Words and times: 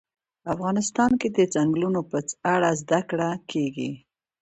افغانستان 0.53 1.11
کې 1.19 1.27
د 1.35 1.37
چنګلونه 1.53 1.99
په 2.11 2.17
اړه 2.53 2.69
زده 2.81 2.99
کړه 3.09 3.29
کېږي. 3.51 3.91